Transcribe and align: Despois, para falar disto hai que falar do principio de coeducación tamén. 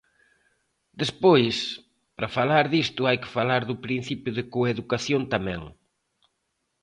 Despois, 1.01 1.55
para 2.15 2.33
falar 2.37 2.65
disto 2.75 3.01
hai 3.07 3.17
que 3.23 3.33
falar 3.37 3.61
do 3.69 3.81
principio 3.85 4.31
de 4.37 4.47
coeducación 4.53 5.21
tamén. 5.33 5.61